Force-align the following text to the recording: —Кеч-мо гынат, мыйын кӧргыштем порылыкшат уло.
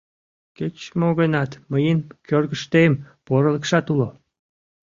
—Кеч-мо 0.57 1.09
гынат, 1.19 1.51
мыйын 1.71 1.99
кӧргыштем 2.27 2.91
порылыкшат 3.25 3.85
уло. 3.93 4.09